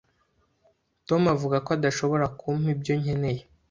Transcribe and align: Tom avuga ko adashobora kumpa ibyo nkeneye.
Tom 1.07 1.21
avuga 1.35 1.57
ko 1.65 1.69
adashobora 1.77 2.25
kumpa 2.39 2.67
ibyo 2.75 2.93
nkeneye. 3.01 3.41